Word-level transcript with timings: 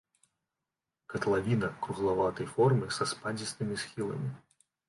Катлавіна 1.13 1.69
круглаватай 1.87 2.47
формы 2.57 2.91
са 2.99 3.09
спадзістымі 3.15 3.75
схіламі. 3.87 4.29